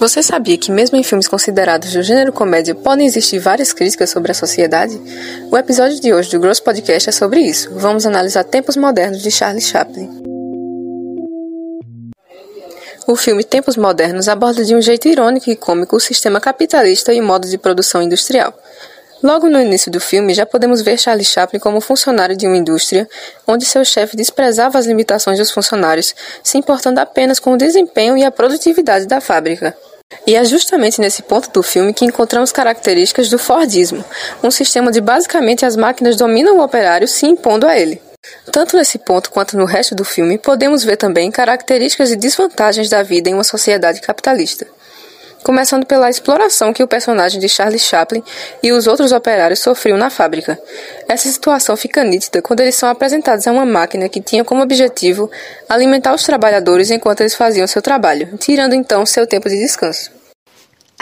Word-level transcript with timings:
Você 0.00 0.22
sabia 0.22 0.56
que, 0.56 0.72
mesmo 0.72 0.96
em 0.96 1.02
filmes 1.02 1.28
considerados 1.28 1.92
do 1.92 2.02
gênero 2.02 2.32
comédia, 2.32 2.74
podem 2.74 3.06
existir 3.06 3.38
várias 3.38 3.70
críticas 3.70 4.08
sobre 4.08 4.32
a 4.32 4.34
sociedade? 4.34 4.98
O 5.50 5.58
episódio 5.58 6.00
de 6.00 6.10
hoje 6.10 6.30
do 6.30 6.40
Gross 6.40 6.58
Podcast 6.58 7.10
é 7.10 7.12
sobre 7.12 7.40
isso. 7.40 7.68
Vamos 7.74 8.06
analisar 8.06 8.42
Tempos 8.44 8.78
Modernos 8.78 9.20
de 9.20 9.30
Charlie 9.30 9.60
Chaplin. 9.60 10.08
O 13.06 13.14
filme 13.14 13.44
Tempos 13.44 13.76
Modernos 13.76 14.26
aborda 14.26 14.64
de 14.64 14.74
um 14.74 14.80
jeito 14.80 15.06
irônico 15.06 15.50
e 15.50 15.56
cômico 15.56 15.96
o 15.96 16.00
sistema 16.00 16.40
capitalista 16.40 17.12
e 17.12 17.20
o 17.20 17.24
modo 17.24 17.46
de 17.46 17.58
produção 17.58 18.00
industrial. 18.00 18.54
Logo 19.22 19.50
no 19.50 19.60
início 19.60 19.92
do 19.92 20.00
filme, 20.00 20.32
já 20.32 20.46
podemos 20.46 20.80
ver 20.80 20.98
Charlie 20.98 21.26
Chaplin 21.26 21.60
como 21.60 21.78
funcionário 21.78 22.34
de 22.34 22.46
uma 22.46 22.56
indústria 22.56 23.06
onde 23.46 23.66
seu 23.66 23.84
chefe 23.84 24.16
desprezava 24.16 24.78
as 24.78 24.86
limitações 24.86 25.38
dos 25.38 25.50
funcionários, 25.50 26.14
se 26.42 26.56
importando 26.56 27.00
apenas 27.00 27.38
com 27.38 27.52
o 27.52 27.58
desempenho 27.58 28.16
e 28.16 28.24
a 28.24 28.30
produtividade 28.30 29.04
da 29.04 29.20
fábrica. 29.20 29.76
E 30.26 30.34
é 30.34 30.44
justamente 30.44 31.00
nesse 31.00 31.22
ponto 31.22 31.50
do 31.50 31.62
filme 31.62 31.94
que 31.94 32.04
encontramos 32.04 32.52
características 32.52 33.28
do 33.28 33.38
Fordismo, 33.38 34.04
um 34.42 34.50
sistema 34.50 34.88
onde 34.88 35.00
basicamente 35.00 35.64
as 35.64 35.76
máquinas 35.76 36.16
dominam 36.16 36.58
o 36.58 36.62
operário 36.62 37.06
se 37.06 37.26
impondo 37.26 37.66
a 37.66 37.78
ele. 37.78 38.00
Tanto 38.52 38.76
nesse 38.76 38.98
ponto 38.98 39.30
quanto 39.30 39.56
no 39.56 39.64
resto 39.64 39.94
do 39.94 40.04
filme, 40.04 40.36
podemos 40.36 40.84
ver 40.84 40.96
também 40.96 41.30
características 41.30 42.10
e 42.10 42.16
desvantagens 42.16 42.90
da 42.90 43.02
vida 43.02 43.30
em 43.30 43.34
uma 43.34 43.44
sociedade 43.44 44.00
capitalista 44.00 44.66
começando 45.42 45.86
pela 45.86 46.10
exploração 46.10 46.72
que 46.72 46.82
o 46.82 46.88
personagem 46.88 47.40
de 47.40 47.48
Charlie 47.48 47.78
Chaplin 47.78 48.22
e 48.62 48.72
os 48.72 48.86
outros 48.86 49.12
operários 49.12 49.60
sofriam 49.60 49.98
na 49.98 50.10
fábrica. 50.10 50.58
Essa 51.08 51.28
situação 51.28 51.76
fica 51.76 52.04
nítida 52.04 52.42
quando 52.42 52.60
eles 52.60 52.74
são 52.74 52.88
apresentados 52.88 53.46
a 53.46 53.52
uma 53.52 53.66
máquina 53.66 54.08
que 54.08 54.20
tinha 54.20 54.44
como 54.44 54.62
objetivo 54.62 55.30
alimentar 55.68 56.14
os 56.14 56.24
trabalhadores 56.24 56.90
enquanto 56.90 57.20
eles 57.20 57.34
faziam 57.34 57.66
seu 57.66 57.82
trabalho, 57.82 58.36
tirando 58.38 58.74
então 58.74 59.04
seu 59.06 59.26
tempo 59.26 59.48
de 59.48 59.58
descanso. 59.58 60.20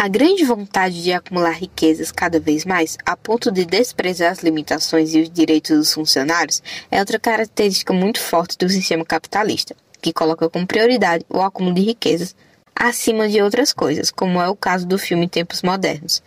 A 0.01 0.07
grande 0.07 0.45
vontade 0.45 1.03
de 1.03 1.13
acumular 1.13 1.51
riquezas 1.51 2.13
cada 2.13 2.39
vez 2.39 2.65
mais, 2.65 2.97
a 3.05 3.17
ponto 3.17 3.51
de 3.51 3.65
desprezar 3.65 4.31
as 4.31 4.45
limitações 4.45 5.13
e 5.13 5.23
os 5.23 5.29
direitos 5.29 5.77
dos 5.77 5.93
funcionários, 5.93 6.63
é 6.89 7.01
outra 7.01 7.19
característica 7.19 7.93
muito 7.93 8.21
forte 8.21 8.57
do 8.57 8.69
sistema 8.69 9.05
capitalista, 9.05 9.75
que 10.01 10.13
coloca 10.13 10.49
como 10.49 10.69
prioridade 10.69 11.27
o 11.29 11.43
acúmulo 11.43 11.75
de 11.75 11.83
riquezas 11.83 12.37
acima 12.79 13.29
de 13.29 13.43
outras 13.43 13.73
coisas, 13.73 14.11
como 14.11 14.41
é 14.41 14.49
o 14.49 14.55
caso 14.55 14.87
do 14.87 14.97
filme 14.97 15.29
Tempos 15.29 15.63
Modernos. 15.63 16.23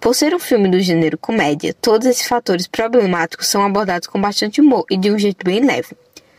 Por 0.00 0.14
ser 0.14 0.32
um 0.32 0.38
filme 0.38 0.68
do 0.68 0.78
gênero 0.78 1.18
comédia, 1.18 1.74
todos 1.74 2.06
esses 2.06 2.28
fatores 2.28 2.68
problemáticos 2.68 3.48
são 3.48 3.64
abordados 3.64 4.06
com 4.06 4.20
bastante 4.20 4.60
humor 4.60 4.84
e 4.88 4.96
de 4.96 5.10
um 5.10 5.18
jeito 5.18 5.44
bem 5.44 5.58
leve. 5.58 5.96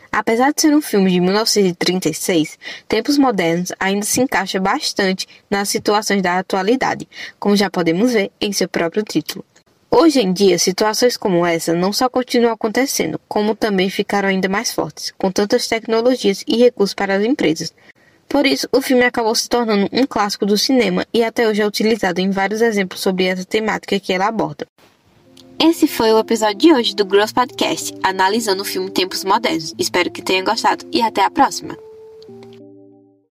Apesar 0.09 0.53
de 0.53 0.61
ser 0.61 0.73
um 0.73 0.81
filme 0.81 1.11
de 1.11 1.19
1936, 1.19 2.57
Tempos 2.88 3.17
Modernos 3.17 3.73
ainda 3.77 4.05
se 4.05 4.21
encaixa 4.21 4.59
bastante 4.61 5.27
nas 5.49 5.67
situações 5.67 6.21
da 6.21 6.39
atualidade, 6.39 7.07
como 7.38 7.55
já 7.55 7.69
podemos 7.69 8.13
ver 8.13 8.31
em 8.39 8.53
seu 8.53 8.67
próprio 8.69 9.03
título. 9.03 9.44
Hoje 9.91 10.21
em 10.21 10.31
dia, 10.31 10.57
situações 10.57 11.17
como 11.17 11.45
essa 11.45 11.73
não 11.73 11.91
só 11.91 12.07
continuam 12.07 12.53
acontecendo, 12.53 13.19
como 13.27 13.55
também 13.55 13.89
ficaram 13.89 14.29
ainda 14.29 14.47
mais 14.47 14.71
fortes, 14.71 15.11
com 15.17 15.31
tantas 15.31 15.67
tecnologias 15.67 16.44
e 16.47 16.57
recursos 16.57 16.94
para 16.94 17.16
as 17.16 17.23
empresas, 17.23 17.73
por 18.30 18.45
isso, 18.45 18.69
o 18.72 18.80
filme 18.80 19.03
acabou 19.03 19.33
se 19.33 19.49
tornando 19.49 19.89
um 19.91 20.05
clássico 20.05 20.45
do 20.45 20.58
cinema 20.58 21.05
e 21.11 21.23
até 21.23 21.47
hoje 21.47 21.63
é 21.63 21.67
utilizado 21.67 22.22
em 22.22 22.30
vários 22.30 22.61
exemplos 22.61 23.02
sobre 23.02 23.25
essa 23.25 23.44
temática 23.44 23.99
que 23.99 24.13
ela 24.13 24.27
aborda. 24.27 24.67
Esse 25.59 25.88
foi 25.88 26.13
o 26.13 26.19
episódio 26.19 26.57
de 26.57 26.72
hoje 26.72 26.95
do 26.95 27.03
Gross 27.03 27.33
Podcast, 27.33 27.94
analisando 28.02 28.61
o 28.61 28.66
filme 28.66 28.89
Tempos 28.91 29.25
Modernos. 29.25 29.73
Espero 29.77 30.09
que 30.09 30.22
tenha 30.22 30.44
gostado 30.44 30.85
e 30.91 31.02
até 31.02 31.25
a 31.25 31.31
próxima! 31.31 31.88